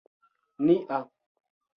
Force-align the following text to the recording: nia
nia 0.65 0.97